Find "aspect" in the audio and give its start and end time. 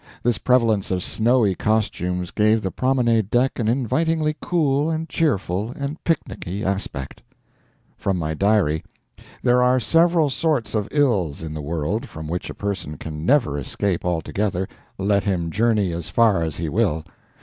6.65-7.21